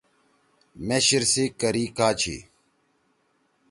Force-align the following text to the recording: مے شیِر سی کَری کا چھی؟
مے 0.85 0.97
شیِر 1.05 1.23
سی 1.31 1.43
کَری 1.59 1.85
کا 1.97 2.09
چھی؟ 2.19 2.37